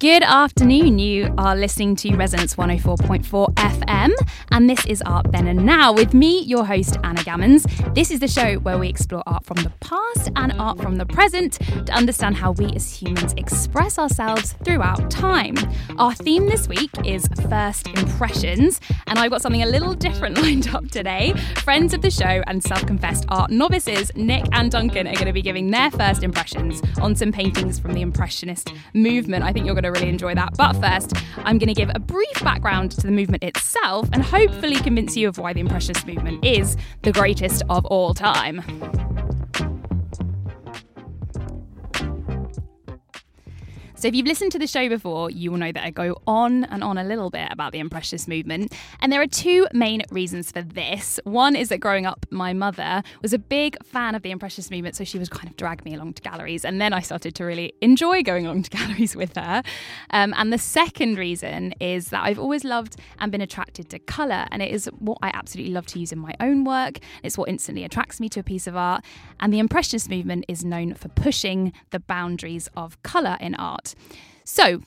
[0.00, 0.98] Good afternoon.
[0.98, 4.10] You are listening to Resonance 104.4 FM,
[4.50, 7.66] and this is Art Then and Now with me, your host, Anna Gammons.
[7.94, 11.04] This is the show where we explore art from the past and art from the
[11.04, 15.54] present to understand how we as humans express ourselves throughout time.
[15.98, 20.68] Our theme this week is first impressions, and I've got something a little different lined
[20.68, 21.34] up today.
[21.62, 25.34] Friends of the show and self confessed art novices, Nick and Duncan, are going to
[25.34, 29.44] be giving their first impressions on some paintings from the Impressionist movement.
[29.44, 30.56] I think you're going to really enjoy that.
[30.56, 34.76] But first, I'm going to give a brief background to the movement itself and hopefully
[34.76, 38.62] convince you of why the Impressionist movement is the greatest of all time.
[44.00, 46.64] So, if you've listened to the show before, you will know that I go on
[46.64, 48.72] and on a little bit about the Impressionist movement.
[49.00, 51.20] And there are two main reasons for this.
[51.24, 54.96] One is that growing up, my mother was a big fan of the Impressionist movement,
[54.96, 56.64] so she would kind of drag me along to galleries.
[56.64, 59.62] And then I started to really enjoy going along to galleries with her.
[60.08, 64.46] Um, and the second reason is that I've always loved and been attracted to colour,
[64.50, 67.00] and it is what I absolutely love to use in my own work.
[67.22, 69.04] It's what instantly attracts me to a piece of art.
[69.40, 73.89] And the Impressionist movement is known for pushing the boundaries of colour in art.
[74.44, 74.82] So,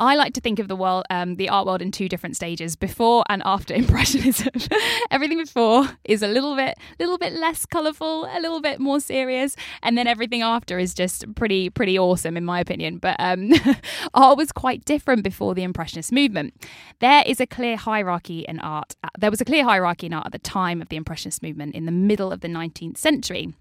[0.00, 2.74] I like to think of the world, um, the art world, in two different stages:
[2.74, 4.48] before and after Impressionism.
[5.10, 9.56] everything before is a little bit, little bit less colourful, a little bit more serious,
[9.82, 12.96] and then everything after is just pretty, pretty awesome, in my opinion.
[12.96, 13.52] But um,
[14.14, 16.54] art was quite different before the Impressionist movement.
[17.00, 18.94] There is a clear hierarchy in art.
[19.18, 21.84] There was a clear hierarchy in art at the time of the Impressionist movement in
[21.84, 23.52] the middle of the 19th century.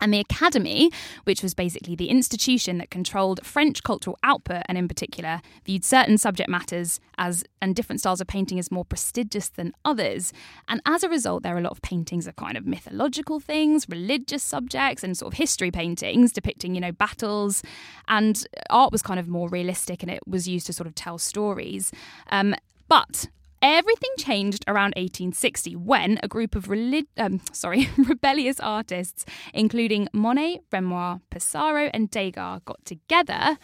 [0.00, 0.90] And the Academy,
[1.24, 6.18] which was basically the institution that controlled French cultural output and, in particular, viewed certain
[6.18, 10.32] subject matters as and different styles of painting as more prestigious than others.
[10.68, 13.88] And as a result, there are a lot of paintings of kind of mythological things,
[13.88, 17.62] religious subjects, and sort of history paintings depicting, you know, battles.
[18.08, 21.18] And art was kind of more realistic and it was used to sort of tell
[21.18, 21.90] stories.
[22.30, 22.54] Um,
[22.88, 23.28] but
[23.68, 30.60] Everything changed around 1860 when a group of relig- um, sorry, rebellious artists, including Monet,
[30.70, 33.58] Renoir, Pissarro, and Degas, got together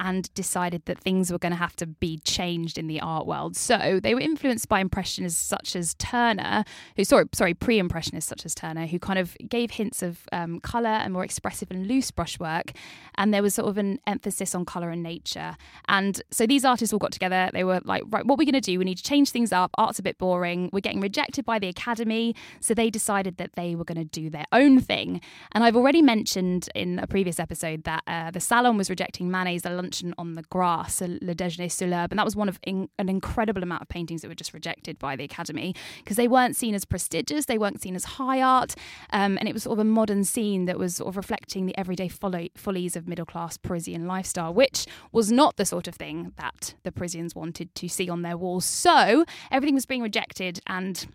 [0.00, 3.54] and decided that things were going to have to be changed in the art world.
[3.54, 6.64] So they were influenced by impressionists such as Turner,
[6.96, 10.88] who sorry, sorry, pre-impressionists such as Turner, who kind of gave hints of um, color
[10.88, 12.72] and more expressive and loose brushwork.
[13.16, 15.56] And there was sort of an emphasis on color and nature.
[15.86, 17.50] And so these artists all got together.
[17.52, 18.78] They were like, right, what are we going to do?
[18.78, 19.70] We need to change things up.
[19.74, 20.70] Art's a bit boring.
[20.72, 22.34] We're getting rejected by the academy.
[22.60, 25.20] So they decided that they were going to do their own thing.
[25.52, 29.62] And I've already mentioned in a previous episode that uh, the Salon was rejecting Manet's
[29.62, 32.88] The luncheon on the grass, Le Déjeuner sur l'herbe, and that was one of in,
[32.98, 36.54] an incredible amount of paintings that were just rejected by the Academy because they weren't
[36.54, 38.76] seen as prestigious, they weren't seen as high art,
[39.12, 41.76] um, and it was sort of a modern scene that was sort of reflecting the
[41.76, 46.74] everyday follies of middle class Parisian lifestyle, which was not the sort of thing that
[46.84, 48.64] the Parisians wanted to see on their walls.
[48.64, 51.06] So everything was being rejected and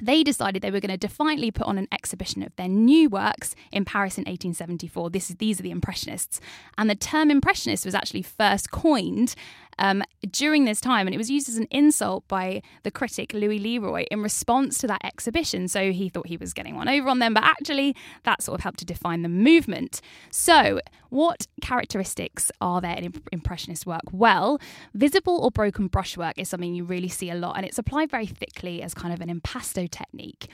[0.00, 3.54] they decided they were going to defiantly put on an exhibition of their new works
[3.72, 5.10] in Paris in 1874.
[5.10, 6.40] This is, these are the Impressionists.
[6.78, 9.34] And the term Impressionist was actually first coined
[9.78, 13.58] um, during this time, and it was used as an insult by the critic Louis
[13.58, 15.68] Leroy in response to that exhibition.
[15.68, 18.62] So he thought he was getting one over on them, but actually, that sort of
[18.62, 20.00] helped to define the movement.
[20.30, 24.02] So, what characteristics are there in Impressionist work?
[24.12, 24.58] Well,
[24.94, 28.26] visible or broken brushwork is something you really see a lot, and it's applied very
[28.26, 30.48] thickly as kind of an impasto technique.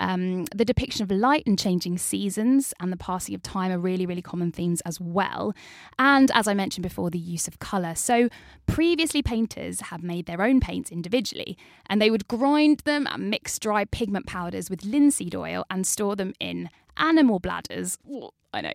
[0.00, 4.06] Um, the depiction of light and changing seasons and the passing of time are really,
[4.06, 5.54] really common themes as well.
[5.98, 7.94] And as I mentioned before, the use of colour.
[7.94, 8.28] So
[8.66, 11.56] previously, painters have made their own paints individually,
[11.86, 16.16] and they would grind them and mix dry pigment powders with linseed oil and store
[16.16, 17.98] them in animal bladders.
[18.52, 18.74] I know.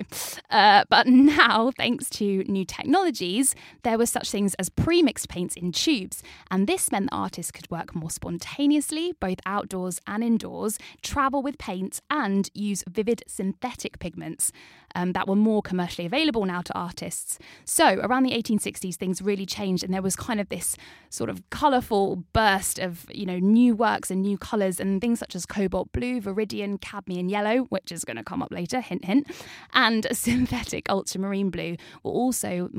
[0.49, 5.55] Uh, but now, thanks to new technologies, there were such things as pre mixed paints
[5.55, 6.23] in tubes.
[6.49, 11.57] And this meant that artists could work more spontaneously, both outdoors and indoors, travel with
[11.57, 14.51] paints, and use vivid synthetic pigments
[14.95, 17.37] um, that were more commercially available now to artists.
[17.65, 20.75] So, around the 1860s, things really changed, and there was kind of this
[21.09, 25.35] sort of colourful burst of you know new works and new colours, and things such
[25.35, 29.27] as cobalt blue, viridian, cadmium yellow, which is going to come up later, hint, hint,
[29.73, 32.69] and synthetic ultramarine blue were also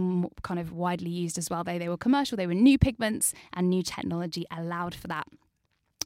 [0.43, 1.65] kind of widely used as well.
[1.65, 5.27] They, they were commercial, they were new pigments, and new technology allowed for that.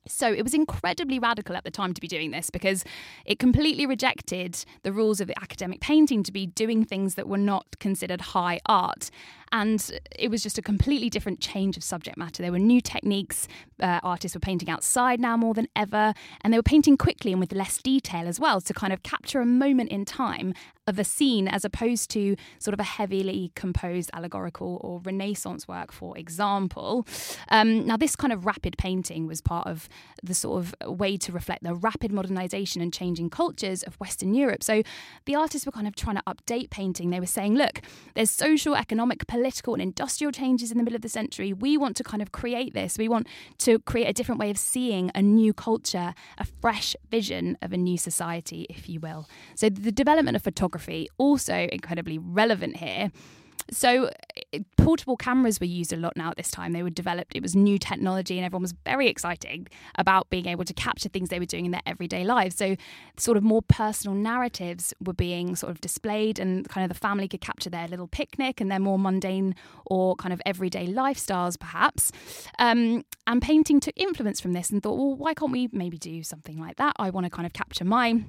[0.08, 2.84] So it was incredibly radical at the time to be doing this because
[3.24, 7.78] it completely rejected the rules of academic painting to be doing things that were not
[7.78, 9.10] considered high art.
[9.52, 12.42] And it was just a completely different change of subject matter.
[12.42, 13.46] There were new techniques.
[13.80, 16.14] Uh, artists were painting outside now more than ever.
[16.40, 19.40] And they were painting quickly and with less detail as well to kind of capture
[19.40, 20.54] a moment in time
[20.86, 25.92] of a scene as opposed to sort of a heavily composed allegorical or Renaissance work,
[25.92, 27.06] for example.
[27.50, 29.88] Um, now, this kind of rapid painting was part of
[30.22, 34.62] the sort of way to reflect the rapid modernization and changing cultures of Western Europe.
[34.64, 34.82] So
[35.26, 37.10] the artists were kind of trying to update painting.
[37.10, 37.80] They were saying, look,
[38.14, 39.41] there's social, economic, political,
[39.74, 41.52] and industrial changes in the middle of the century.
[41.52, 42.98] We want to kind of create this.
[42.98, 43.26] We want
[43.58, 47.76] to create a different way of seeing a new culture, a fresh vision of a
[47.76, 49.28] new society, if you will.
[49.54, 53.10] So the development of photography, also incredibly relevant here.
[53.70, 54.10] So,
[54.76, 56.72] portable cameras were used a lot now at this time.
[56.72, 60.64] They were developed, it was new technology, and everyone was very excited about being able
[60.64, 62.56] to capture things they were doing in their everyday lives.
[62.56, 62.76] So,
[63.16, 67.28] sort of more personal narratives were being sort of displayed, and kind of the family
[67.28, 69.54] could capture their little picnic and their more mundane
[69.86, 72.12] or kind of everyday lifestyles, perhaps.
[72.58, 76.22] Um, and painting took influence from this and thought, well, why can't we maybe do
[76.22, 76.94] something like that?
[76.98, 78.24] I want to kind of capture my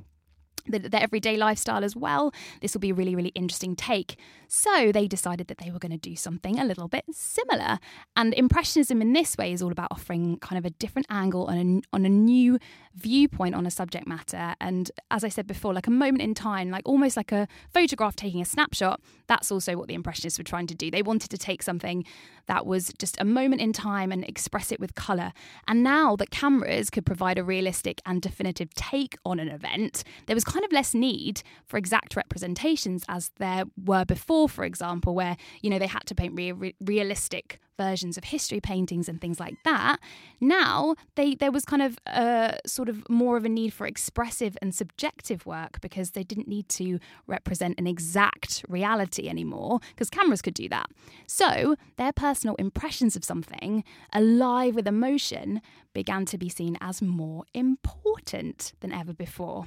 [0.68, 2.34] the, everyday lifestyle as well.
[2.62, 4.18] This will be a really, really interesting take.
[4.48, 7.80] So they decided that they were going to do something a little bit similar.
[8.16, 11.58] And Impressionism in this way is all about offering kind of a different angle on
[11.58, 12.60] a, on a new
[12.96, 14.56] viewpoint on a subject matter.
[14.62, 18.16] And as I said before, like a moment in time, like almost like a photograph
[18.16, 20.92] taking a snapshot, that's also what the Impressionists were trying to do.
[20.92, 22.06] They wanted to take something
[22.48, 25.34] that was just a moment in time and express it with colour.
[25.68, 30.36] And now that cameras could provide a realistic and definitive take on an event, there
[30.36, 35.38] was kind of less need for exact representations as there were before, for example, where,
[35.62, 39.56] you know, they had to paint re- realistic versions of history paintings and things like
[39.64, 39.98] that.
[40.40, 44.58] Now they there was kind of a sort of more of a need for expressive
[44.62, 50.42] and subjective work because they didn't need to represent an exact reality anymore because cameras
[50.42, 50.88] could do that.
[51.28, 55.62] So their personal impressions of something alive with emotion
[55.94, 59.66] began to be seen as more important than ever before.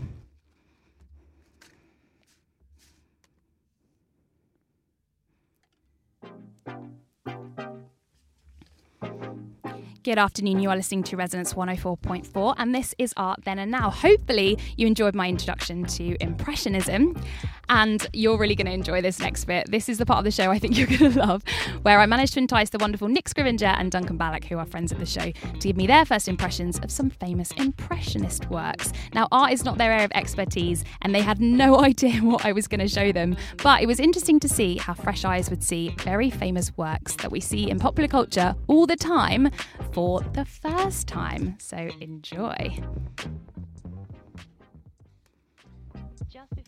[9.01, 9.46] Thank you.
[10.07, 10.61] Good afternoon.
[10.61, 13.91] You are listening to Resonance 104.4, and this is Art Then and Now.
[13.91, 17.21] Hopefully, you enjoyed my introduction to Impressionism,
[17.69, 19.69] and you're really going to enjoy this next bit.
[19.69, 21.43] This is the part of the show I think you're going to love,
[21.83, 24.93] where I managed to entice the wonderful Nick Scrivenger and Duncan Ballack, who are friends
[24.93, 28.93] of the show, to give me their first impressions of some famous Impressionist works.
[29.13, 32.53] Now, art is not their area of expertise, and they had no idea what I
[32.53, 35.65] was going to show them, but it was interesting to see how fresh eyes would
[35.65, 39.51] see very famous works that we see in popular culture all the time
[39.97, 41.57] for the first time.
[41.59, 42.79] So enjoy.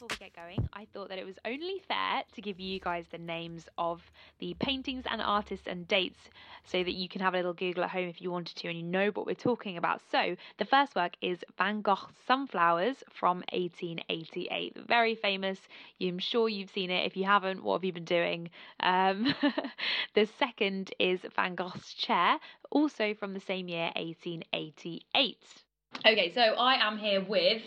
[0.08, 3.05] Before we get going, I thought that it was only fair to give you guys
[3.10, 4.00] the names of
[4.38, 6.19] the paintings and artists and dates
[6.64, 8.78] so that you can have a little Google at home if you wanted to and
[8.78, 10.00] you know what we're talking about.
[10.10, 14.76] So, the first work is Van Gogh's Sunflowers from 1888.
[14.87, 15.58] Very famous.
[16.00, 17.06] I'm sure you've seen it.
[17.06, 18.50] If you haven't, what have you been doing?
[18.81, 19.34] Um,
[20.14, 22.38] the second is Van Gogh's Chair,
[22.70, 25.37] also from the same year, 1888.
[26.06, 27.62] Okay, so I am here with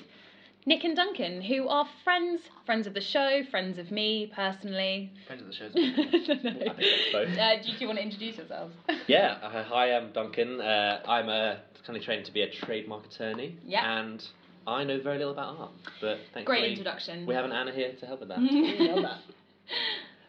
[0.65, 5.11] Nick and Duncan, who are friends, friends of the show, friends of me personally.
[5.25, 5.69] Friends of the show.
[5.73, 7.41] no.
[7.41, 8.75] uh, do, you want to introduce yourselves?
[9.07, 10.61] yeah, uh, hi, I'm Duncan.
[10.61, 13.57] Uh, I'm a kind of trained to be a trademark attorney.
[13.65, 13.99] Yeah.
[13.99, 14.23] And
[14.67, 17.25] I know very little about art, but thankfully great introduction.
[17.25, 18.37] We have an Anna here to help with that.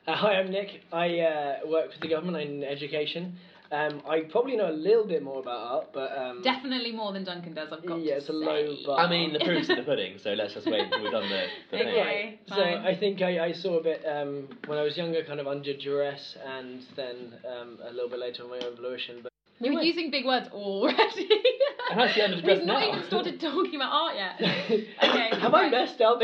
[0.06, 0.80] uh, hi, I'm Nick.
[0.90, 3.36] I uh, work for the government in education.
[3.72, 7.24] Um, I probably know a little bit more about art, but um, definitely more than
[7.24, 7.68] Duncan does.
[7.72, 9.00] I've got yeah, it's a low bar.
[9.00, 11.46] I mean, the proof's in the pudding, so let's just wait until we've done the,
[11.70, 12.56] the okay, thing.
[12.56, 15.46] So I think I, I saw a bit um, when I was younger, kind of
[15.46, 19.20] under duress, and then um, a little bit later on my own volition.
[19.22, 21.28] But you were using big words already.
[21.90, 22.74] I'm actually under duress We've now.
[22.74, 24.40] not even started talking about art yet.
[25.02, 25.30] Okay.
[25.40, 26.20] Have I messed up?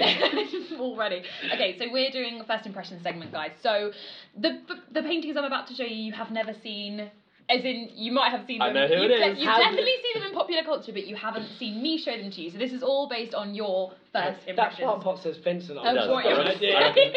[0.79, 1.23] already.
[1.53, 3.53] Okay, so we're doing a first impression segment, guys.
[3.63, 3.93] So
[4.39, 4.61] the
[4.93, 7.11] the paintings I'm about to show you, you have never seen
[7.51, 8.69] as in, you might have seen them.
[8.69, 9.39] I know who you've it is.
[9.39, 12.41] You've definitely seen them in popular culture, but you haven't seen me show them to
[12.41, 12.51] you.
[12.51, 14.81] So this is all based on your first that impressions.
[14.85, 15.99] part pot says Vincent on Of it.
[15.99, 17.13] does, what you're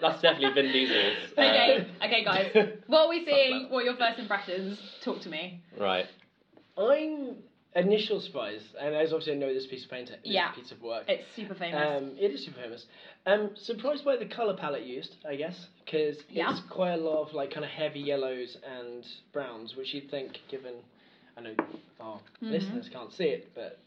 [0.00, 1.16] That's definitely Vin Diesel's.
[1.36, 2.50] uh, Okay, okay, guys.
[2.86, 3.68] What are we seeing?
[3.70, 4.78] What are your first impressions?
[5.04, 5.60] Talk to me.
[5.78, 6.06] Right.
[6.76, 7.36] I'm
[7.74, 10.52] initial surprise, and as obviously I know this piece of painter, Yeah.
[10.52, 11.04] piece of work.
[11.08, 12.02] It's super famous.
[12.02, 12.86] Um, it is super famous.
[13.26, 16.50] Um, surprised by the color palette used, I guess, because Yeah.
[16.50, 20.38] it's quite a lot of like kind of heavy yellows and browns, which you'd think,
[20.48, 20.74] given
[21.36, 21.54] I know
[22.00, 22.50] our Mhm.
[22.52, 23.78] listeners can't see it, but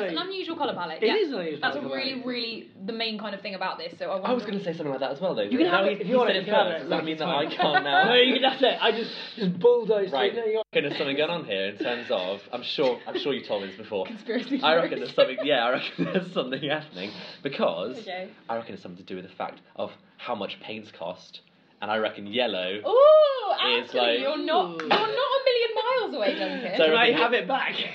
[0.00, 1.02] an unusual colour palette.
[1.02, 1.16] It yeah.
[1.16, 2.26] is an unusual That's colour really, palette.
[2.26, 3.94] really the main kind of thing about this.
[3.98, 5.42] So I, I was going to say something like that as well, though.
[5.42, 6.38] You can have it if you want said it.
[6.42, 6.76] it You can have first.
[6.76, 6.78] it.
[6.82, 8.04] Does that Like, mean that I can't now?
[8.08, 8.78] No, you can have it.
[8.80, 10.12] I just just bulldozed.
[10.12, 10.32] Right.
[10.34, 12.40] No, you're- reckon there's something going on here in terms of.
[12.52, 13.00] I'm sure.
[13.08, 14.06] I'm sure you told me this before.
[14.06, 15.38] Conspiracy I reckon there's something.
[15.42, 17.10] Yeah, I reckon there's something happening
[17.42, 18.28] because Okay.
[18.48, 21.40] I reckon it's something to do with the fact of how much paints cost,
[21.82, 22.74] and I reckon yellow.
[22.86, 26.76] Ooh, It's actually, like- you're not you're not a million miles away, Duncan.
[26.76, 27.74] So- I have it back?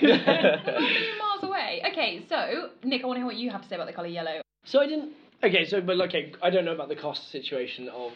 [1.54, 1.92] You're not a million miles away.
[1.92, 4.08] Okay, so Nick, I want to hear what you have to say about the colour
[4.08, 4.40] yellow.
[4.64, 5.12] so I didn't.
[5.42, 8.12] Okay, so but okay, I don't know about the cost situation of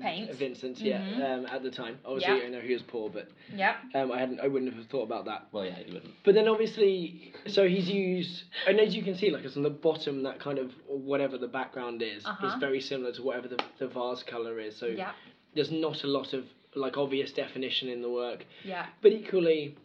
[0.00, 0.32] Paint.
[0.34, 0.78] Vincent.
[0.80, 1.38] Yeah, Mhm.
[1.38, 2.44] um, at the time, obviously Yeah.
[2.44, 3.76] I know he was poor, but Yeah.
[3.94, 4.40] um, I hadn't.
[4.40, 5.46] I wouldn't have thought about that.
[5.52, 6.12] Well, yeah, you wouldn't.
[6.24, 9.70] But then obviously, so he's used, and as you can see, like it's on the
[9.70, 12.46] bottom, that kind of whatever the background is, Uh-huh.
[12.48, 14.76] is very similar to whatever the, the vase color is.
[14.76, 15.12] So Yeah.
[15.54, 16.44] there's not a lot of
[16.74, 18.86] like obvious definition in the work, Yeah.
[19.02, 19.76] but equally,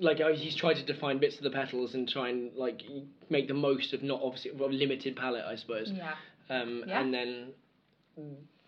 [0.00, 2.82] like uh, he's tried to define bits of the petals and try and like
[3.30, 5.90] make the most of not obviously limited palette, I suppose.
[5.90, 6.14] Yeah.
[6.50, 7.00] Um, Yeah.
[7.00, 7.48] And then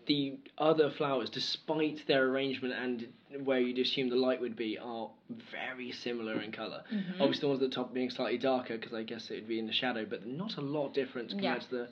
[0.07, 5.09] the other flowers, despite their arrangement and where you'd assume the light would be, are
[5.51, 7.21] very similar in color Mhm.
[7.21, 9.59] Obviously, the ones at the top being slightly darker because I guess it would be
[9.59, 11.67] in the shadow, but not a lot different compared Yeah.
[11.67, 11.87] to the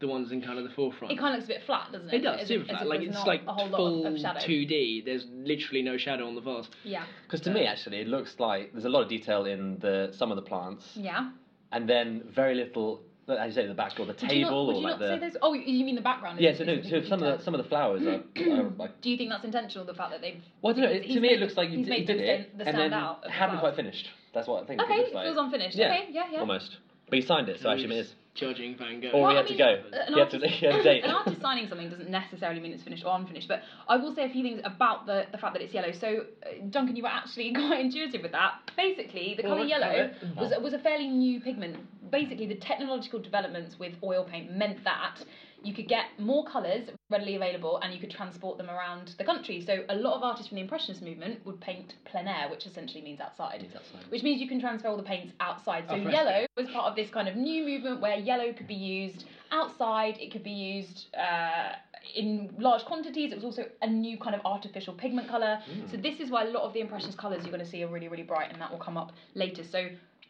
[0.00, 1.12] the ones in kind of the forefront.
[1.12, 2.14] It kind of looks a bit flat, doesn't it?
[2.14, 2.82] It does, As super if- as flat.
[2.82, 4.40] if Like it's like a whole lot full of shadow.
[4.40, 5.04] 2D.
[5.04, 6.68] There's literally no shadow on the vase.
[6.84, 7.04] Yeah.
[7.24, 10.30] Because to me, actually, it looks like there's a lot of detail in the some
[10.32, 11.30] of the plants, Yeah.
[11.72, 13.02] and then very little.
[13.28, 14.90] As you say, the back or the Would you table not, would or you like
[14.94, 15.08] not the.
[15.14, 15.36] say those?
[15.40, 16.40] Oh, you mean the background?
[16.40, 19.00] Yeah, so no, so some of the some of the flowers are, are like.
[19.02, 19.84] Do you think that's intentional?
[19.84, 20.42] The fact that they've.
[20.62, 20.90] Well, I don't know.
[20.96, 22.46] It, to me, made- it looks like you he's did, made you did them it,
[22.48, 23.74] stand, the and stand then out of the hadn't flowers.
[23.74, 24.08] quite finished.
[24.34, 24.80] That's what I think.
[24.82, 25.26] Okay, it it like.
[25.26, 25.76] feels unfinished.
[25.76, 25.92] Yeah.
[25.92, 26.40] Okay, yeah, yeah.
[26.40, 26.78] Almost,
[27.08, 28.14] but he signed it, so I assume it is.
[28.34, 29.10] Judging Van Gogh.
[29.10, 29.64] Or Well, he I had to go.
[29.92, 31.04] an He had to, artist- he had a date.
[31.04, 34.24] An artist signing something doesn't necessarily mean it's finished or unfinished, but I will say
[34.24, 35.92] a few things about the, the fact that it's yellow.
[35.92, 38.52] So, uh, Duncan, you were actually quite intuitive with that.
[38.76, 41.76] Basically, the Well, colour let's yellow was, was a fairly new pigment.
[42.10, 45.16] Basically, the technological developments with oil paint meant that
[45.62, 49.60] you could get more colours readily available and you could transport them around the country.
[49.60, 53.02] So, a lot of artists from the Impressionist movement would paint plein air, which essentially
[53.02, 54.10] means outside He's outside.
[54.10, 55.84] which means you can transfer all the paints outside.
[55.88, 58.74] So Oh, yellow was part of this kind of new movement where yellow could be
[58.74, 60.16] used outside.
[60.18, 61.72] It could be used uh,
[62.14, 63.32] in large quantities.
[63.32, 65.58] It was also a new kind of artificial pigment color.
[65.90, 67.88] So this is why a lot of the impressionist colors you're going to see are
[67.88, 69.62] really really bright, and that will come up later.
[69.64, 69.88] So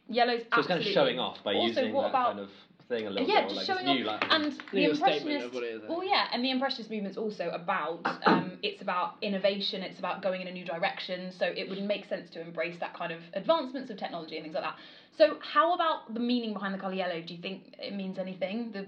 [0.08, 0.52] yellow's absolutely.
[0.52, 2.50] So it's kind of showing off by also, using what that about kind of
[2.90, 3.52] thing a little yeah, bit.
[3.52, 4.20] or just like showing new, off.
[4.20, 5.54] like, and the impressionist.
[5.54, 8.00] what well, yeah, and the impressionist movement's also about.
[8.26, 9.82] Um, it's about innovation.
[9.82, 11.32] It's about going in a new direction.
[11.38, 14.54] So it would make sense to embrace that kind of advancements of technology and things
[14.54, 14.76] like that.
[15.16, 17.22] So how about the meaning behind the color yellow?
[17.22, 18.72] Do you think it means anything?
[18.72, 18.86] The,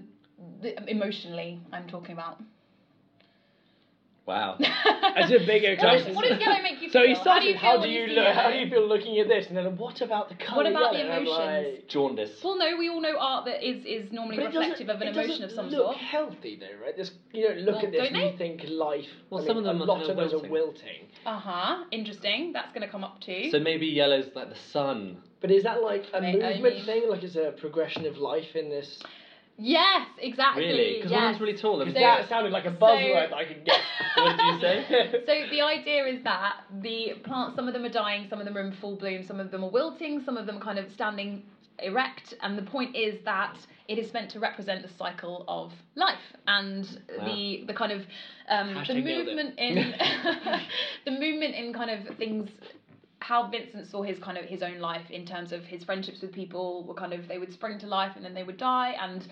[0.61, 2.39] the emotionally, I'm talking about.
[4.25, 4.57] Wow.
[5.15, 6.09] It's a big What, question.
[6.09, 7.09] is, what does yellow make you So feel?
[7.09, 7.55] he started.
[7.55, 8.33] How How do do you, you look?
[8.33, 9.45] How do you feel looking at this?
[9.47, 10.63] And then what about the color?
[10.63, 11.11] What about the yellow?
[11.11, 11.75] And I'm emotions?
[11.77, 12.41] like- Jaundice.
[12.43, 15.01] Well, no, we all know art that is, is normally But it reflective doesn't- of
[15.01, 15.97] an it emotion of doesn't some look sort.
[15.97, 16.97] healthy though, right?
[16.97, 18.37] This, you don't look Well, at this don't and you they?
[18.37, 19.05] think life.
[19.29, 20.51] Well, I some mean, of them a lot of of those are wilting.
[20.51, 21.01] wilting.
[21.27, 21.83] Uh huh.
[21.91, 22.53] Interesting.
[22.53, 23.49] That's going to come up too.
[23.51, 25.17] So maybe yellow's like the sun.
[25.41, 27.09] But is that like a I- I movement mean- thing?
[27.09, 28.99] Like, is a progression of life in this?
[29.57, 30.65] Yes, exactly.
[30.65, 30.93] Really?
[30.97, 31.33] Because yes.
[31.33, 33.79] was really tall, So- that sounded like a buzzword that I could get.
[34.15, 35.19] What did you say?
[35.25, 38.57] So the idea is that the plants, some of them are dying, some of them
[38.57, 40.91] are in full bloom, some of them are wilting, some of them are kind of
[40.91, 41.43] standing
[41.79, 43.57] erect, and the point is that
[43.87, 46.17] it is meant to represent the cycle of life
[46.47, 46.85] and
[47.25, 48.01] the the kind of
[48.47, 49.35] um, the Hashtag nailed it.
[49.35, 49.75] movement in
[51.05, 52.49] the movement in kind of things
[53.23, 56.33] how Vincent saw his kind of his own life in terms of his friendships with
[56.33, 59.27] people were kind of they would spring to life and then they would die and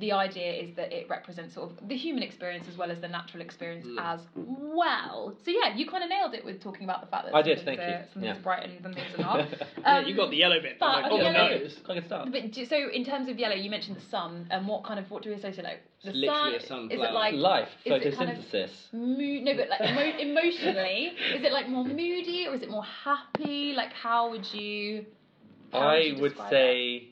[0.00, 3.08] the idea is that it represents sort of the human experience as well as the
[3.08, 3.98] natural experience Mm.
[4.00, 5.34] as well.
[5.44, 7.60] So yeah, you kind of nailed it with talking about the fact that I did,
[7.62, 7.84] thank you.
[7.84, 8.42] are, some things Yeah.
[8.42, 9.48] bright and some things are not.
[9.50, 10.78] yeah, Um, you got the yellow bit.
[10.80, 11.60] but like, oh, no.
[11.84, 12.32] Quite a start.
[12.32, 15.10] But do- so in terms of yellow, you mentioned the sun and what kind of
[15.10, 16.90] what do we associate like the It's literally sun?
[16.90, 18.92] Is it like Life, is it kind of- photosynthesis.
[18.94, 22.84] Mood, no, but like emo- emotionally, is it like more moody or is it more
[23.04, 23.74] happy?
[23.74, 25.04] Like, how would you?
[25.70, 27.08] how I you would say.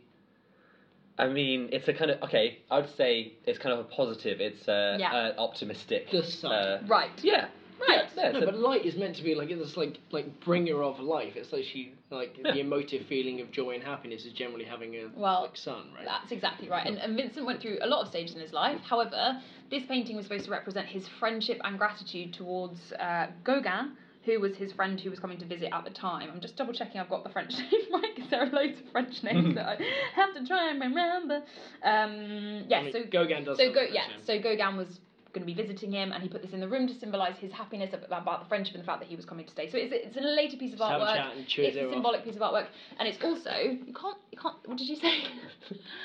[1.20, 2.58] I mean, it's a kind of okay.
[2.70, 4.40] I would say it's kind of a positive.
[4.40, 5.12] It's uh, Yeah.
[5.14, 6.10] uh, optimistic.
[6.10, 6.52] The sun.
[6.52, 6.82] Uh.
[6.86, 7.10] Right.
[7.22, 7.48] yeah.
[7.88, 8.04] Right.
[8.14, 10.82] Yeah, yeah, No, so- but light is meant to be like it's like like bringer
[10.82, 11.34] of life.
[11.36, 12.52] It's like she like Yeah.
[12.52, 16.04] the emotive feeling of joy and happiness is generally having a Well, like sun, right?
[16.04, 16.86] That's exactly right.
[16.86, 18.80] And, and Vincent went through a lot of stages in his life.
[18.82, 23.92] However, this painting was supposed to represent his friendship and gratitude towards uh, Gauguin,
[24.24, 26.28] who was his friend who was coming to visit at the time.
[26.32, 28.92] I'm just double checking I've got the French name right because there are loads of
[28.92, 29.76] French names that I
[30.14, 31.42] have to try and remember.
[31.82, 33.58] Um, yeah, I mean, so Gauguin does.
[33.58, 34.20] so have go yeah name.
[34.26, 34.88] so Gauguin was
[35.32, 37.52] going to be visiting him, and he put this in the room to symbolise his
[37.52, 39.70] happiness about the friendship and the fact that he was coming to stay.
[39.70, 41.16] So it's it's an elated piece of Just have a artwork.
[41.16, 41.94] chat and chew his It's ear a off.
[41.94, 42.66] symbolic piece of artwork,
[42.98, 44.56] and it's also you can't you can't.
[44.66, 45.22] What did you say?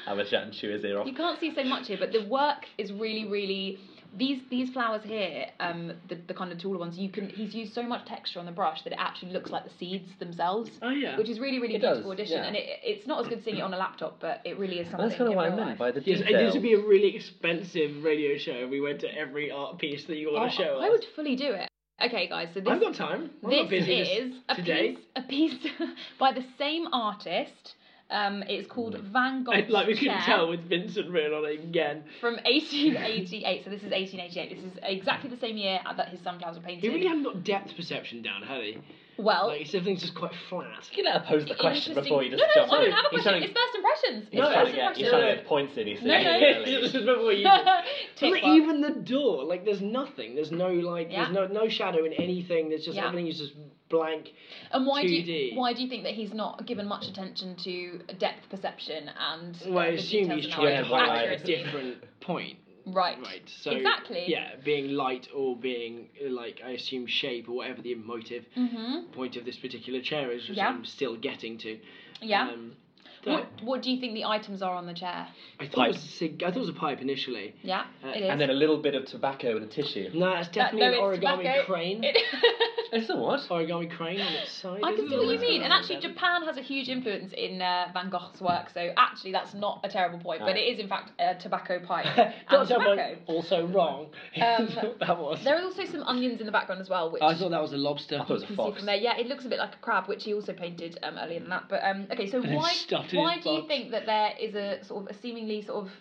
[0.05, 1.07] Have a chat and chew his ear off.
[1.07, 3.79] You can't see so much here, but the work is really, really.
[4.17, 7.27] These these flowers here, um, the, the kind of taller ones, you can.
[7.29, 10.09] He's used so much texture on the brush that it actually looks like the seeds
[10.19, 11.17] themselves, Oh yeah.
[11.17, 12.37] which is really, really It beautiful does, addition.
[12.37, 12.47] yeah.
[12.47, 14.89] And it, it's not as good seeing it on a laptop, but it really is
[14.89, 15.07] something.
[15.09, 15.79] That's kind of in what I real meant life.
[15.79, 16.35] by the Yes, detail.
[16.37, 18.67] and this would be a really expensive radio show.
[18.67, 20.91] We went to every art piece that you want to Oh, show I us.
[20.91, 21.67] would fully do it.
[22.03, 22.49] Okay, guys.
[22.53, 23.31] So this I've got time.
[23.43, 24.95] I'm this not busy this- is a today.
[24.95, 25.67] piece a piece
[26.19, 27.75] by the same artist.
[28.09, 29.63] Um, it's called Van Gogh.
[29.69, 32.03] Like we couldn't tell with Vincent written on it again.
[32.21, 33.63] from 1888.
[33.63, 34.55] So this is 1888.
[34.55, 36.83] This is exactly the same year that his sunflowers were painted.
[36.83, 38.77] He really hadn't got depth perception down, had he?
[39.17, 40.67] Well, Like, everything's just quite flat.
[40.91, 42.89] You can let her pose the question before you just no, no, jump I in.
[42.89, 43.31] don't have a He's question.
[43.31, 44.27] trying to- It's first impressions.
[44.31, 45.87] He's It's trying to get, he's trying to get points in.
[45.87, 46.47] He's No, saying, no.
[46.59, 46.81] really.
[46.81, 47.49] this is before you.
[48.15, 50.35] Tick even the door, like there's nothing.
[50.35, 51.25] There's no like, Yeah.
[51.31, 52.69] there's no no shadow in anything.
[52.69, 53.07] There's just Yeah.
[53.07, 53.53] everything is just
[53.89, 54.29] blank.
[54.71, 55.51] And why do 2D.
[55.51, 59.55] you why do you think that he's not given much attention to depth perception and
[59.67, 62.57] Well, I uh, assume he's trying to highlight a different point.
[62.87, 63.17] Right.
[63.19, 63.41] Right.
[63.61, 64.25] So Exactly.
[64.27, 69.11] Yeah, being light or being like I assume shape or whatever the motive Mhm.
[69.13, 70.69] point of this particular chair is, which Yeah.
[70.69, 71.79] I'm still getting to.
[72.21, 72.49] Yeah.
[72.49, 72.75] Um,
[73.23, 75.27] what What do you think the items are on the chair?
[75.59, 77.55] I thought it was a cig- I thought it was a pipe initially.
[77.63, 78.29] Yeah, Uh, it is.
[78.29, 80.11] And then a little bit of tobacco and a tissue.
[80.13, 81.63] No, it's definitely no, an it's origami tobacco.
[81.65, 82.03] crane.
[82.03, 82.17] It-
[82.91, 83.39] It's a what?
[83.49, 84.81] origami crane on its side.
[84.83, 87.87] I can see what you mean, and actually, Japan has a huge influence in uh,
[87.93, 88.69] Van Gogh's work.
[88.73, 92.05] So actually, that's not a terrible point, but it is in fact a tobacco pipe
[92.49, 93.17] and tobacco.
[93.27, 94.07] also wrong.
[94.45, 94.67] Um,
[94.99, 95.43] that was.
[95.43, 97.73] There are also some onions in the background as well, which I thought that was
[97.73, 98.15] a lobster.
[98.15, 98.77] I thought it was a fox.
[98.77, 98.95] from there.
[98.95, 101.49] Yeah, it looks a bit like a crab, which he also painted um, earlier than
[101.49, 101.63] that.
[101.69, 102.73] But um, okay, so why
[103.13, 105.91] why do you think that there is a sort of a seemingly sort of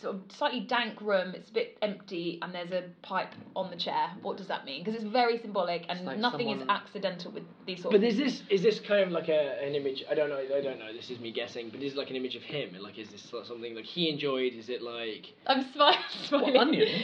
[0.00, 1.34] sort of slightly dank room?
[1.34, 4.10] It's a bit empty, and there's a pipe on the chair.
[4.22, 4.84] What does that mean?
[4.84, 7.92] Because it's very symbolic, and like nothing is someone- accidental with these sort.
[7.92, 10.04] But of is this is this kind of like a an image?
[10.10, 10.38] I don't know.
[10.38, 10.92] I don't know.
[10.92, 11.70] This is me guessing.
[11.70, 12.76] But is it like an image of him?
[12.80, 14.54] Like, is this something like he enjoyed?
[14.54, 15.32] Is it like?
[15.46, 15.98] I'm smiling.
[16.28, 16.54] smiling.
[16.54, 17.02] What, onions?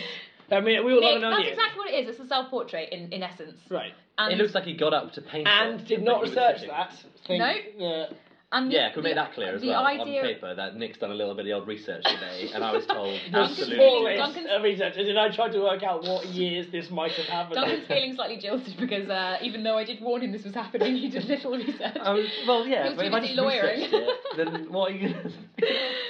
[0.53, 2.09] I mean, we all love Nick, an that's exactly what it is.
[2.09, 3.57] It's a self-portrait in, in essence.
[3.71, 3.93] right?
[4.19, 6.93] And It looks like he got up to paint And it, did not research that.
[7.27, 7.87] Think, No.
[7.87, 8.13] Uh,
[8.53, 10.77] and Yeah, the- can we make that clear as the well idea, on paper that
[10.77, 14.17] Nick's done a little bit of old research today, and I was told absolutely.
[14.17, 14.95] Duncan's- uh, research.
[14.97, 17.55] And I tried to work out what years this might have happened.
[17.57, 20.97] Duncan's feeling slightly jilted because uh, even though I did warn him this was happening,
[20.97, 21.97] he did little research.
[22.01, 23.81] I was, well, yeah, He was but too if I busy just lawyering.
[23.83, 25.33] it, then what are you going to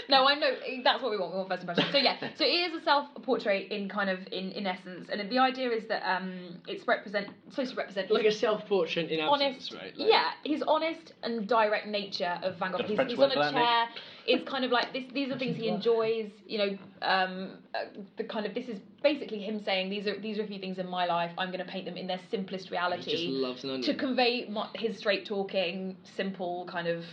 [0.09, 0.51] no, I know
[0.85, 1.33] that's what we want.
[1.33, 1.85] We want first impression.
[1.93, 5.39] So yeah, so it is a self-portrait in kind of in, in essence, and the
[5.39, 9.75] idea is that um, it's represent supposed to represent like a self-portrait in absence, honest,
[9.75, 9.97] right?
[9.97, 12.79] Like, yeah, his honest and direct nature of Van Gogh.
[12.79, 13.87] He's, he's on for a that, chair.
[14.27, 15.05] It's kind of like this.
[15.13, 16.31] These are things he enjoys.
[16.47, 20.39] You know, um, uh, the kind of this is basically him saying these are these
[20.39, 21.33] are a few things in my life.
[21.39, 23.83] I'm going to paint them in their simplest He just reality loves an onion.
[23.93, 27.05] to convey my, his straight talking, simple kind of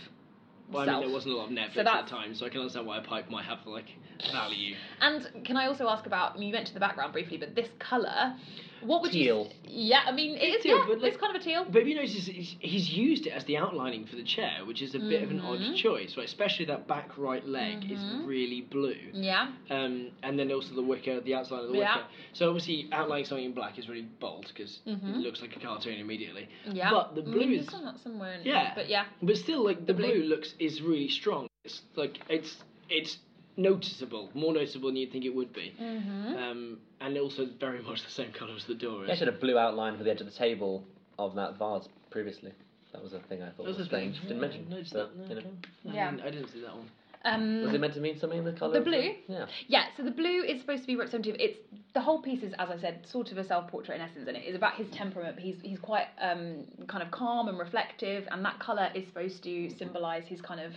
[0.70, 2.46] well, I mean, there wasn't a lot of Netflix So at that's- the time, so
[2.46, 3.86] I can understand why a pipe might have like
[4.32, 4.74] value.
[5.00, 6.34] And can I also ask about?
[6.34, 8.34] I mean, you mentioned the background briefly, but this color,
[8.82, 9.48] what would Teal.
[9.64, 9.88] you?
[9.88, 11.64] Yeah, I mean, it It's teal, Yeah, but, like- it's kind of a teal.
[11.70, 14.82] But if you notice, he's, he's used it as the outlining for the chair, which
[14.82, 16.26] is a bit of an odd choice, right?
[16.26, 17.92] Especially that back right leg Mhm.
[17.92, 18.96] is really blue.
[19.12, 19.48] Yeah.
[19.70, 21.96] Um, and then also the wicker, the outline of the Yeah.
[21.96, 22.06] wicker.
[22.32, 25.14] So obviously, outlining something in black is really bold because Mhm.
[25.14, 26.48] it looks like a cartoon immediately.
[26.72, 26.90] Yeah.
[26.90, 28.34] But the I blue mean, is- there's that somewhere.
[28.34, 28.72] In Yeah.
[28.74, 29.04] But yeah.
[29.22, 30.12] But still, like the, The blue.
[30.12, 30.24] blue.
[30.24, 31.48] looks is really strong.
[31.64, 32.56] It's like it's
[32.88, 33.18] it's
[33.56, 35.74] noticeable, more noticeable than you'd think it would be.
[35.80, 36.34] Mm-hmm.
[36.36, 39.18] Um, and also very much the same colour as the door Yeah, is.
[39.18, 40.84] should have blue outline for the edge of the table
[41.18, 42.52] of that vase previously.
[42.92, 44.16] That was a thing I thought That was, a strange.
[44.18, 44.28] thing.
[44.28, 44.66] Didn't mention.
[44.68, 45.16] I noticed but, that.
[45.18, 45.40] No, you know.
[45.40, 45.50] okay.
[45.90, 46.10] I Yeah.
[46.10, 46.90] didn't- I didn't see that one.
[47.24, 48.38] Um, Was it meant to mean something?
[48.38, 48.74] In the colour.
[48.78, 49.14] The blue?
[49.28, 49.46] Yeah.
[49.66, 51.36] Yeah, so the blue is supposed to be representative.
[51.40, 51.58] It's
[51.94, 54.44] the whole piece is, as I said, sort of a self-portrait in essence, and it
[54.44, 55.34] is about his temperament.
[55.34, 59.42] But he's he's quite um, kind of calm and reflective, and that color is supposed
[59.44, 60.72] to symbolise his kind of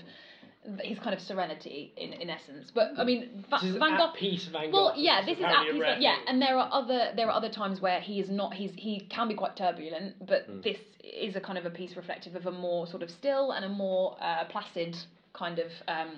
[0.83, 2.71] his kind of serenity in, in essence.
[2.73, 4.11] But I mean, Va- Van Gogh.
[4.15, 4.85] peace Van Gogh.
[4.85, 6.03] Well, yeah, this is at apparently a peace.
[6.03, 8.53] Yeah, and there are other there are other times where he is not.
[8.53, 10.63] He's he can be quite turbulent, but Mm.
[10.63, 13.65] this is a kind of a piece reflective of a more sort of still and
[13.65, 14.95] a more uh, placid
[15.33, 16.11] kind of um,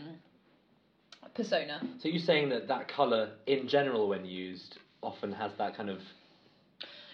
[1.35, 1.81] persona.
[1.99, 5.99] So you're saying that that colour, in general, when used, often has that kind of.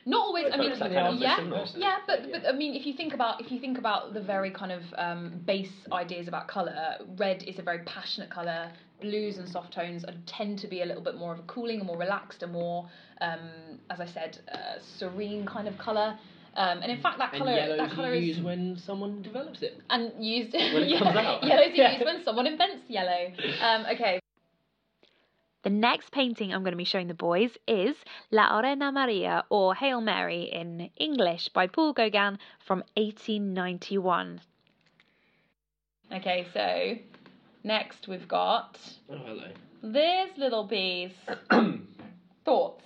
[0.06, 0.46] Not always.
[0.52, 3.14] I mean, Evokes that kind of yeah, yeah, but but I mean, if you think
[3.14, 7.44] about if you think about the very kind of um, base ideas about color, red
[7.44, 8.72] is a very passionate color.
[9.02, 11.80] Blues and soft tones are, tend to be a little bit more of a cooling,
[11.80, 12.90] a more relaxed, a more,
[13.22, 16.18] um, as I said, uh, serene kind of color.
[16.56, 19.80] Um, and in fact, that colour that color is used when someone develops it.
[19.90, 21.44] and used When it yeah, comes out.
[21.48, 21.92] Yellows are Yeah.
[21.94, 23.32] used when someone invents yellow.
[23.62, 24.20] Um, okay.
[25.64, 27.96] The next painting I'm going to be showing the boys is
[28.32, 34.42] La Reina Maria or Hail Mary in English by Paul Gauguin from 1891.
[36.12, 36.96] Okay, so
[37.64, 38.78] next we've got
[39.10, 39.48] Oh, hello.
[39.84, 41.12] this little piece.
[42.46, 42.84] thoughts.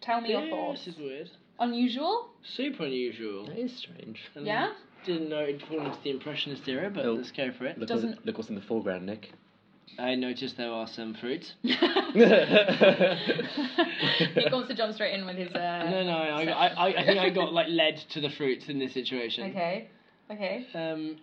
[0.00, 0.84] Tell me your thoughts.
[0.86, 1.30] This is weird.
[1.58, 2.28] Unusual?
[2.42, 3.46] Super unusual.
[3.46, 4.20] That is strange.
[4.34, 4.72] And Yeah?
[5.04, 7.12] Didn't know it'd fall into the Impressionist era, but Oh.
[7.14, 7.78] let's go for it.
[7.78, 9.32] Look, Doesn't- what's, look what's in the foreground, Nick.
[9.98, 11.54] I noticed there are some fruits.
[11.64, 11.76] Nick
[14.52, 15.48] wants to jump straight in with his.
[15.52, 18.68] Uh, no, no, I, I, I, I think I got like led to the fruits
[18.68, 19.50] in this situation.
[19.50, 19.88] Okay.
[20.30, 20.66] Okay.
[20.74, 21.16] Um,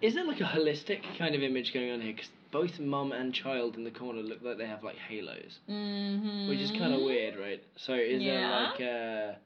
[0.00, 2.12] is there like a holistic kind of image going on here?
[2.14, 6.48] Because both mum and child in the corner look like they have like halos, Mm-hmm.
[6.48, 7.62] which is kind of weird, right?
[7.76, 8.32] So is Yeah.
[8.34, 9.36] there like a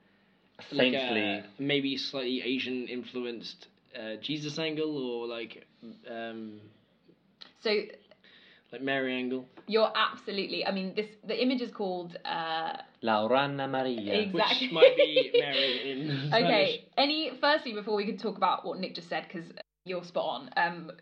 [0.72, 3.68] like Essentially, a maybe slightly Asian influenced
[3.98, 5.66] uh, Jesus angle or like
[6.10, 6.60] um,
[7.62, 7.70] So
[8.72, 9.46] like Mary angle?
[9.66, 10.64] you're absolutely.
[10.66, 12.16] I mean, this the image is called.
[12.24, 14.20] Uh, La Rana Maria.
[14.22, 14.66] Exactly.
[14.68, 16.44] Which might be Mary in Spanish.
[16.44, 16.84] okay.
[16.98, 19.50] Any firstly before we could talk about what Nick just said because
[19.84, 20.50] you're spot on.
[20.56, 20.92] Um,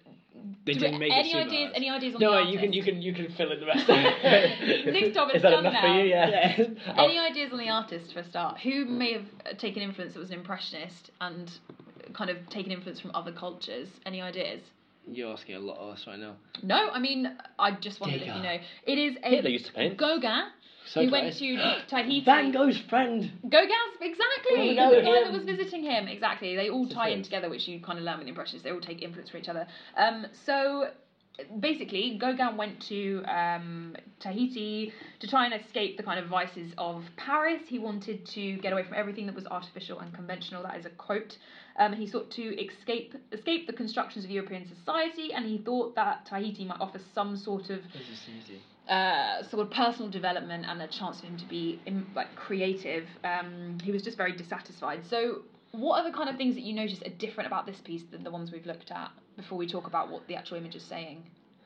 [0.66, 1.62] They do didn't we- make it any super ideas?
[1.64, 1.76] hard.
[1.76, 2.62] Any ideas on No, the you artist?
[2.62, 3.88] can you can you can fill in the rest.
[3.88, 5.80] Nick's job is Is that done enough now.
[5.82, 6.04] for you?
[6.10, 6.28] Yeah.
[6.58, 6.64] Yeah.
[7.04, 8.58] Any ideas on the artist for a start?
[8.60, 11.50] Who may have uh, taken influence that was an impressionist and
[12.14, 13.88] kind of taken influence from other cultures?
[14.06, 14.60] Any ideas?
[15.10, 16.34] You're asking a lot of us right now.
[16.62, 18.58] No, I mean, I just wondered if you know.
[18.86, 19.96] It is a Hitler used to paint.
[19.96, 20.48] Gauguin.
[20.90, 22.24] So he went to Tahiti.
[22.24, 23.30] Van Gogh's friend.
[23.42, 26.08] Gauguin's exactly the guy that was visiting him.
[26.08, 28.64] Exactly, they all It's tie in together, which you kind of learn with the impressionists.
[28.64, 29.66] They all take influence from each other.
[29.96, 30.90] Um, so
[31.60, 37.04] basically, Gauguin went to um, Tahiti to try and escape the kind of vices of
[37.16, 37.62] Paris.
[37.68, 40.62] He wanted to get away from everything that was artificial and conventional.
[40.62, 41.36] That is a quote.
[41.78, 46.26] Um, he sought to escape escape the constructions of European society, and he thought that
[46.26, 48.60] Tahiti might offer some sort of This is easy.
[48.88, 53.06] Uh, sort of personal development and a chance for him to be in, like creative.
[53.24, 55.02] Um, he was just very dissatisfied.
[55.10, 58.02] So, what are the kind of things that you notice are different about this piece
[58.10, 60.82] than the ones we've looked at before we talk about what the actual image is
[60.82, 61.22] saying?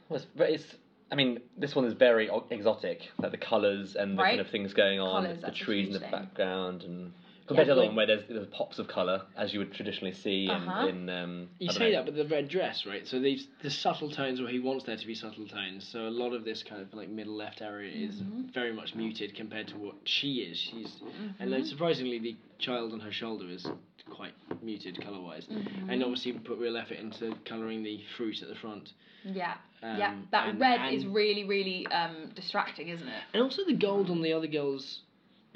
[0.09, 0.27] Well, it's,
[0.65, 0.75] it's,
[1.11, 4.31] I mean, this one is very exotic, like the colours and the Right.
[4.31, 6.11] kind of things going on, Colours, the trees in the thing.
[6.11, 7.13] background, and
[7.53, 9.73] compared Yeah, to the other one where there's, there's pops of colour, as you would
[9.73, 10.87] traditionally see in, Uh-huh.
[10.88, 11.97] in um, You I say know.
[11.97, 13.07] that, but the red dress, right?
[13.07, 15.87] So these the subtle tones where he wants there to be subtle tones.
[15.87, 18.49] So a lot of this kind of like middle left area is Mm-hmm.
[18.53, 20.59] very much muted compared to what she is.
[20.59, 20.93] She's
[21.38, 21.69] and then Mm-hmm.
[21.69, 23.67] surprisingly, the child on her shoulder is
[24.11, 25.47] quite muted color wise.
[25.47, 25.91] Mm-hmm.
[25.91, 28.93] And obviously, we put real effort into colouring the fruit at the front.
[29.25, 30.15] Yeah, Um, yeah.
[30.33, 33.23] That and- red is really, really um, distracting, isn't it?
[33.33, 35.01] And also the gold on the other girls,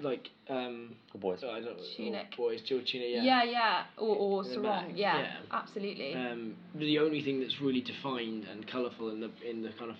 [0.00, 1.42] like um, Oh, boys.
[1.42, 2.26] I don't Tunic.
[2.38, 3.22] or boys, Jill tunic, yeah.
[3.22, 3.82] Yeah, yeah.
[3.96, 4.92] Or, or sarong.
[4.94, 5.37] Yeah, yeah.
[5.52, 6.14] absolutely.
[6.14, 9.96] Um, the only thing that's really defined and colourful in the in the kind of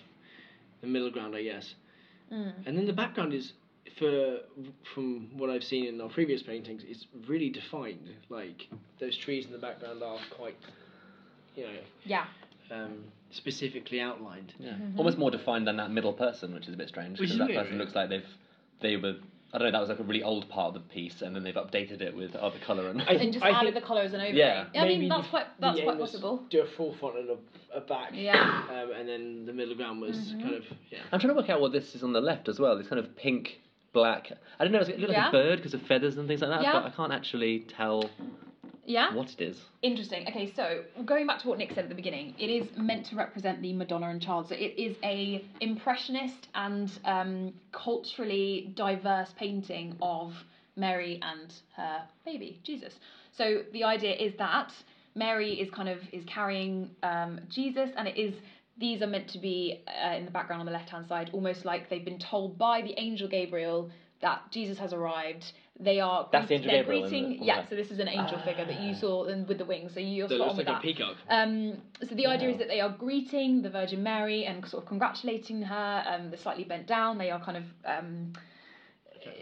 [0.81, 1.73] the middle ground, I guess.
[2.31, 2.53] Mm.
[2.65, 3.53] And then the background is,
[3.97, 4.37] for
[4.93, 8.09] from what I've seen in our previous paintings, is really defined.
[8.29, 8.67] Like
[8.99, 10.57] those trees in the background are quite,
[11.55, 12.25] you know, Yeah.
[12.71, 14.53] um, specifically outlined.
[14.59, 14.73] Yeah.
[14.73, 14.99] Mm-hmm.
[14.99, 17.17] Almost more defined than that middle person, which is a bit strange.
[17.17, 17.73] Because that person right?
[17.73, 18.25] looks like they've,
[18.81, 19.15] they were,
[19.53, 21.43] I don't know, that was like a really old part of the piece, and then
[21.43, 23.01] they've updated it with other colour and.
[23.01, 24.37] I- And just I added think the colour as an overlay.
[24.37, 24.65] Yeah.
[24.75, 26.43] I mean, that's the- quite that's aim quite possible.
[26.49, 28.11] Do a full front and a, a back.
[28.13, 28.63] Yeah.
[28.69, 30.41] Um, and then the middle ground was Mm-hmm.
[30.41, 30.99] kind of yeah.
[31.11, 32.77] I'm trying to work out what this is on the left as well.
[32.77, 33.59] This kind of pink,
[33.93, 34.31] black.
[34.59, 34.79] I don't know.
[34.81, 35.25] It looks Yeah.
[35.25, 36.73] like a bird because of feathers and things like that, Yeah.
[36.73, 38.09] but I can't actually tell
[38.87, 39.13] Yeah.
[39.13, 39.61] what it is.
[39.81, 40.27] Interesting.
[40.29, 43.15] Okay, so going back to what Nick said at the beginning, it is meant to
[43.15, 44.47] represent the Madonna and Child.
[44.47, 50.33] So it is a impressionist and um, culturally diverse painting of
[50.77, 52.93] Mary and her baby Jesus.
[53.37, 54.71] So the idea is that
[55.15, 58.33] Mary is kind of is carrying um, Jesus, and it is
[58.79, 61.65] these are meant to be uh, in the background on the left hand side, almost
[61.65, 63.89] like they've been told by the angel Gabriel
[64.21, 65.51] that Jesus has arrived.
[65.79, 67.33] They are That's the angel they're Gabriel in the- greeting.
[67.33, 67.69] on the yeah, left.
[67.69, 69.93] so this is an angel figure that you saw and with the wings.
[69.93, 70.81] So you're That spot looks on with like a that.
[70.81, 71.15] peacock.
[71.29, 74.89] Um, so the idea is that they are greeting the Virgin Mary and sort of
[74.89, 76.03] congratulating her.
[76.07, 77.17] Um, they're slightly bent down.
[77.19, 78.33] They are kind of um,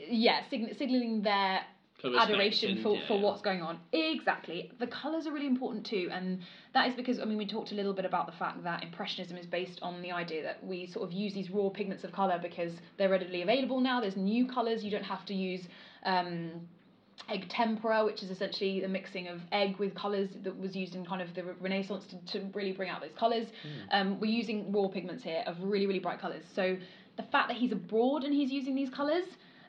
[0.09, 3.79] yeah, sign- signaling their Kind of respect adoration for, yeah, for what's going on.
[3.91, 4.71] Exactly.
[4.79, 6.39] The colours are really important too, and
[6.73, 9.37] that is because I mean we talked a little bit about the fact that impressionism
[9.37, 12.39] is based on the idea that we sort of use these raw pigments of colour
[12.41, 14.01] because they're readily available now.
[14.01, 14.83] There's new colours.
[14.83, 15.67] You don't have to use.
[16.03, 16.67] Um,
[17.29, 21.05] egg tempera, which is essentially the mixing of egg with colours that was used in
[21.05, 23.47] kind of the Renaissance to, to really bring out those colours.
[23.91, 26.43] Um, we're using raw pigments here of really, really bright colours.
[26.53, 26.77] So
[27.17, 29.23] the fact that he's abroad and he's using these colours,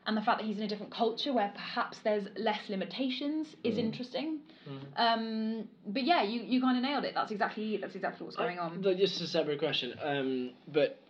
[0.07, 3.77] and the fact that he's in a different culture where perhaps there's less limitations is
[3.77, 4.39] interesting.
[4.97, 7.15] Um, but yeah, you, you kind of nailed it.
[7.15, 8.83] That's exactly that's exactly what's going on.
[8.97, 9.95] just a separate question.
[10.03, 11.01] Um, but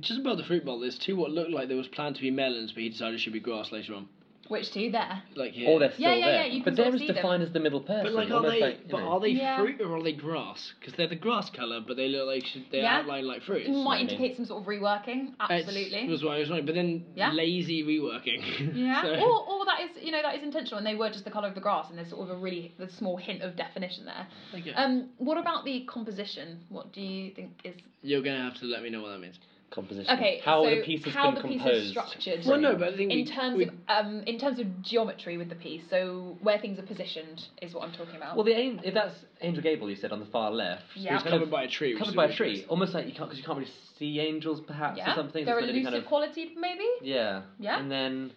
[0.00, 2.30] just about the fruit bowl, there's two what looked like there was planned to be
[2.30, 4.08] melons, but he decided it should be grass later on.
[4.52, 5.22] Which two there?
[5.34, 5.70] Like here.
[5.70, 6.34] Or they're still Yeah, yeah, there.
[6.42, 7.16] yeah, you can but sort they're of as see them.
[7.16, 8.04] defined as the middle person.
[8.04, 8.60] But like, are almost they?
[8.60, 9.08] like, you but know.
[9.12, 9.56] are they Yeah.
[9.56, 10.74] fruit or are they grass?
[10.78, 12.98] Because they're the grass color, but they look like should- they Yeah.
[12.98, 13.66] outline like fruits.
[13.66, 14.12] It might maybe.
[14.12, 15.28] indicate some sort of reworking.
[15.48, 16.06] It's- Absolutely.
[16.06, 16.66] was what I was wondering.
[16.66, 17.32] But then Yeah.
[17.32, 18.42] lazy reworking.
[18.76, 21.24] Yeah, So- or, or that is you know that is intentional, and they were just
[21.24, 23.56] the color of the grass, and there's sort of a really the small hint of
[23.56, 24.26] definition there.
[24.54, 24.74] Okay.
[24.74, 26.60] Um, what about the composition?
[26.68, 29.38] What do you think is You're gonna have to let me know what that means.
[29.72, 30.14] Composition.
[30.14, 30.40] okay?
[30.44, 32.40] How so are the pieces how been the piece is structured?
[32.46, 35.38] Well, no, but I think in we, terms we, of um, in terms of geometry
[35.38, 38.36] with the piece, so where things are positioned is what I'm talking about.
[38.36, 40.82] Well, the aim, if that's Angel Gabriel, you said on the far left.
[40.94, 41.14] Yeah.
[41.14, 41.96] it's covered of by a tree.
[41.98, 42.68] covered by a tree, interesting.
[42.70, 45.44] almost like you can't because you can't really see angels, perhaps, yeah, or something.
[45.44, 46.86] they're so gonna be elusive kind of quality, maybe.
[47.00, 47.80] yeah, Yeah.
[47.80, 48.32] and then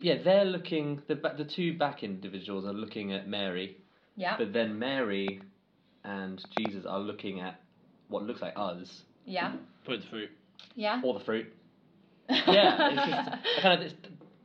[0.00, 1.00] yeah, they're looking.
[1.06, 3.76] The the two back individuals are looking at Mary,
[4.16, 5.40] Yeah, but then Mary
[6.02, 7.60] and Jesus are looking at
[8.08, 9.52] what looks like us yeah,
[9.84, 10.30] Put the fruit.
[10.74, 11.00] yeah.
[11.04, 11.46] or the fruit.
[12.28, 12.96] Yeah, it's
[13.44, 13.94] just kind of it's,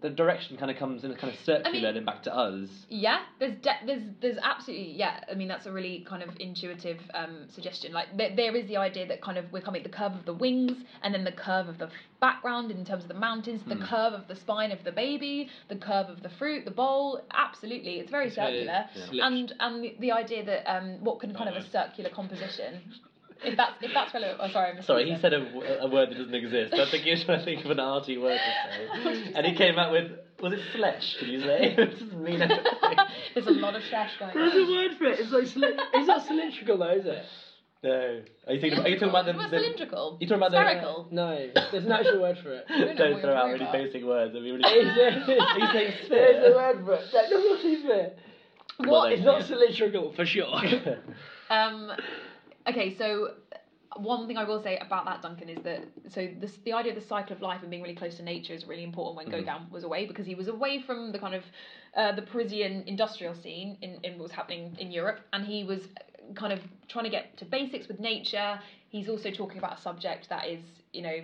[0.02, 2.70] the direction kind of comes in a kind of circular, then back to us.
[2.90, 5.22] Yeah, there's de- there's there's absolutely yeah.
[5.30, 7.92] I mean that's a really kind of intuitive um, suggestion.
[7.94, 10.34] Like there, there is the idea that kind of we're coming the curve of the
[10.34, 10.72] wings
[11.04, 11.90] and then the curve of the
[12.22, 13.84] background in terms of the mountains, the Hmm.
[13.86, 17.22] curve of the spine of the baby, the curve of the fruit, the bowl.
[17.34, 18.86] Absolutely, it's very It's very circular.
[19.08, 19.24] slipped.
[19.24, 22.82] And and the, the idea that um, what can kind of a circular composition.
[23.44, 24.40] If that's if that's relevant.
[24.42, 26.74] Oh, sorry, I missed Sorry, what he said a word that doesn't exist.
[26.74, 29.32] I think he was trying to think of an arty word to say.
[29.36, 31.74] And he came out with, was it flesh, did you say?
[31.78, 32.64] it doesn't mean anything.
[33.34, 35.20] There's a lot of trash going There's a word for it.
[35.20, 37.26] It's like cyli- it's not cylindrical though, is it?
[37.82, 38.22] No.
[38.48, 39.34] Are you, thinking are you talking about the...
[39.34, 40.18] What's the cylindrical?
[40.20, 41.08] you talking about the- spherical.
[41.12, 42.66] No, there's an actual word for it.
[42.68, 43.72] Don't Don't throw out really about.
[43.72, 44.32] basic words.
[44.36, 44.70] It'd be really...
[44.70, 45.40] Is it?
[45.40, 46.56] Are you saying There's a sphere?
[46.56, 47.06] word for it.
[47.14, 48.12] No, no, not sphere.
[48.80, 49.12] What?
[49.14, 50.46] It's not cylindrical for sure.
[51.50, 51.92] Um,
[52.70, 53.32] okay, so
[53.98, 55.80] one thing I will say about that, Duncan, is that
[56.10, 58.54] so this, the idea of the cycle of life and being really close to nature
[58.54, 59.46] is really important when Mhm.
[59.46, 61.44] Gauguin was away because he was away from the kind of
[61.96, 65.82] uh, the Parisian industrial scene in, in what was happening in Europe, and he was
[66.36, 68.60] kind of trying to get to basics with nature.
[68.90, 70.62] He's also talking about a subject that is,
[70.94, 71.22] you know,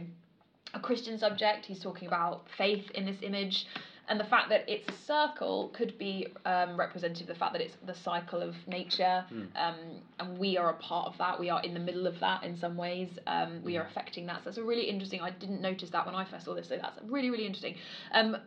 [0.74, 1.66] a Christian subject.
[1.66, 3.68] He's talking about faith in this image.
[4.08, 7.62] And the fact that it's a circle could be um, representative of the fact that
[7.62, 9.48] it's the cycle of nature, Mm.
[9.56, 9.76] um,
[10.20, 11.40] and we are a part of that.
[11.40, 13.10] We are in the middle of that in some ways.
[13.26, 14.38] Um, we are affecting that.
[14.40, 15.22] So that's a really interesting.
[15.22, 17.76] I didn't notice that when I first saw this, so that's really really interesting.
[18.12, 18.38] Um,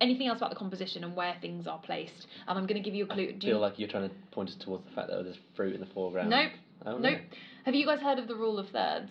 [0.00, 2.26] anything else about the composition and where things are placed?
[2.48, 3.28] And I'm going to give you a clue.
[3.28, 5.38] I Do you, feel like you're trying to point us towards the fact that there's
[5.54, 6.30] fruit in the foreground.
[6.30, 6.52] Nope.
[6.84, 7.10] Oh, no.
[7.10, 7.20] Nope.
[7.64, 9.10] Have you guys heard of the rule of thirds?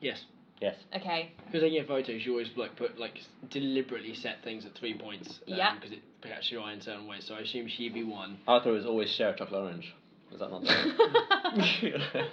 [0.00, 0.24] yes.
[0.60, 0.74] Yes.
[0.94, 1.32] Okay.
[1.46, 3.18] Because I get photos, you always like put like
[3.50, 5.28] deliberately set things at three points.
[5.48, 5.74] Um, Yeah.
[5.74, 7.24] Because it catches your eye in certain ways.
[7.26, 8.38] So I assume she'd be one.
[8.48, 9.94] I thought it was always share a chocolate orange.
[10.30, 12.26] Was that not there?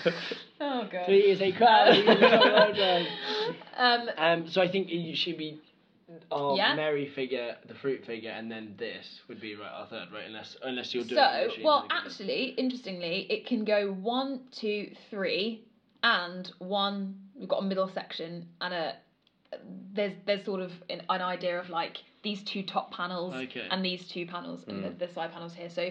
[0.60, 1.06] oh god.
[1.06, 2.78] Three is a crowd.
[3.76, 4.48] Um, um.
[4.48, 5.60] So I think it should be.
[6.30, 6.74] Our Yeah.
[6.74, 10.24] Mary figure, the fruit figure, and then this would be right our third, right?
[10.26, 11.16] Unless unless you're doing.
[11.16, 15.64] so, literally well, actually, interestingly, it can go one, two, three,
[16.02, 17.16] and one.
[17.38, 18.94] We've got a middle section and a.
[19.94, 23.66] There's there's sort of an, an idea of like these two top panels Okay.
[23.70, 24.98] and these two panels and Mm.
[24.98, 25.68] the, the side panels here.
[25.70, 25.90] So, uh,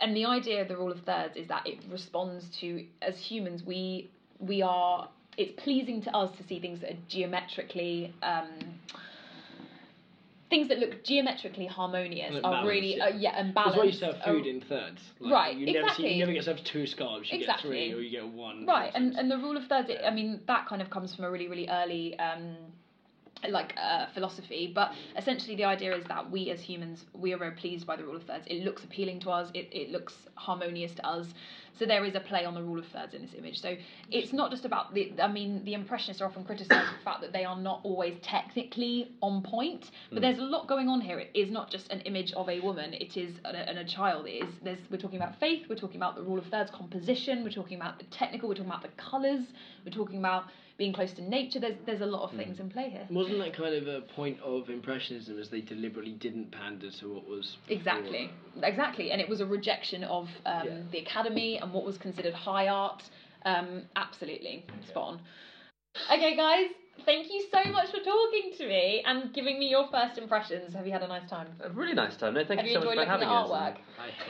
[0.00, 3.62] and the idea of the rule of thirds is that it responds to as humans
[3.62, 5.08] we we are.
[5.36, 8.12] It's pleasing to us to see things that are geometrically.
[8.22, 8.78] Um,
[10.50, 13.04] Things that look geometrically harmonious are balanced, really yeah.
[13.04, 13.78] uh, yeah and That's balanced.
[13.78, 15.00] why you serve are- food in thirds.
[15.18, 15.80] Like, Right, You never see.
[15.80, 16.12] exactly.
[16.14, 17.32] You never get served two scallops.
[17.32, 17.70] You Exactly.
[17.70, 18.66] get three, or you get one.
[18.66, 21.24] right and, and the rule of thirds it, i mean that kind of comes from
[21.24, 22.54] a really really early um
[23.48, 27.52] like uh, philosophy but essentially the idea is that we as humans we are very
[27.52, 28.44] pleased by the rule of thirds.
[28.46, 29.50] It looks appealing to us.
[29.54, 31.26] It, it looks harmonious to us.
[31.78, 33.60] So there is a play on the rule of thirds in this image.
[33.60, 33.76] So
[34.10, 37.20] it's not just about the i mean the impressionists are often criticized for the fact
[37.22, 40.22] that they are not always technically on point but Mm.
[40.22, 41.18] there's a lot going on here.
[41.18, 42.94] It is not just an image of a woman.
[42.94, 44.26] It is and a child.
[44.26, 45.62] It is there's we're talking about faith.
[45.68, 47.42] We're talking about the rule of thirds composition.
[47.44, 48.48] We're talking about the technical.
[48.48, 49.44] We're talking about the colors.
[49.84, 50.44] We're talking about
[50.76, 53.56] being close to nature there's there's a lot of things in play here Wasn't that
[53.56, 58.30] kind of a point of impressionism, as they deliberately didn't pander to what was Exactly,
[58.62, 60.78] exactly, and it was a rejection of um, Yeah.
[60.90, 63.02] the academy and what was considered high art.
[63.44, 65.20] Um, absolutely, spot on.
[66.12, 66.70] Okay, guys,
[67.04, 70.74] thank you so much for talking to me and giving me your first impressions.
[70.74, 71.48] Have you had a nice time?
[71.62, 72.34] a really nice time.
[72.34, 73.50] No, thank Have you you so much enjoyed for looking having at us.
[73.50, 73.76] artwork?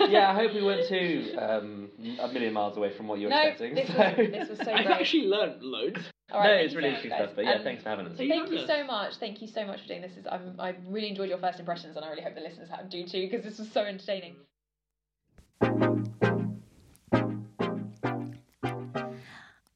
[0.00, 1.88] I, yeah, I hope we weren't too um,
[2.20, 3.74] a million miles away from what you were No, expecting.
[3.76, 3.94] this so.
[3.94, 5.00] was, this was so I've great.
[5.00, 6.00] actually learned loads.
[6.32, 7.18] All right, no, it's really so interesting guys.
[7.18, 7.36] stuff.
[7.36, 8.12] But yeah, Um, thanks for having us.
[8.16, 9.16] so Thank you so much.
[9.16, 10.16] Thank you so much for doing this.
[10.16, 12.88] Is I'm, I really enjoyed your first impressions, and I really hope the listeners have
[12.88, 14.36] do too, because this was so entertaining.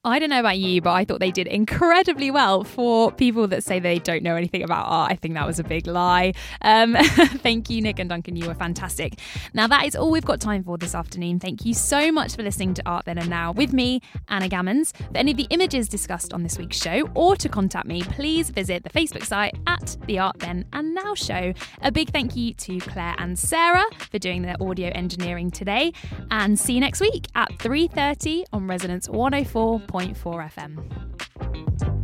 [0.08, 3.64] I don't know about you, but I thought they did incredibly well for people that
[3.64, 5.12] say they don't know anything about art.
[5.12, 6.34] I think that was a big lie.
[6.62, 8.36] Um, thank you, Nick and Duncan.
[8.36, 9.18] You were fantastic.
[9.54, 11.40] Now, that is all we've got time for this afternoon.
[11.40, 14.96] Thank you so much for listening to Art Then and Now with me, Anna Gammons.
[14.96, 18.50] For any of the images discussed on this week's show or to contact me, please
[18.50, 21.52] visit the Facebook site at the Art Then and Now Show.
[21.82, 25.92] A big thank you to Claire and Sarah for doing their audio engineering today,
[26.30, 29.08] and see you next week at 3:30 on Resonance
[30.00, 31.97] Oh four FM.